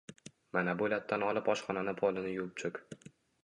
Mana 0.57 0.73
bu 0.79 0.87
lattani 0.93 1.29
olib 1.33 1.51
oshxonani 1.55 1.95
polini 2.03 2.35
yuvib 2.35 2.59
chiq 2.65 2.85